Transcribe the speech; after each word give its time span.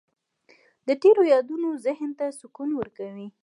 د 0.87 0.89
تېرو 1.01 1.21
یادونه 1.33 1.67
ذهن 1.85 2.11
ته 2.19 2.25
سکون 2.39 2.69
ورکوي. 2.75 3.27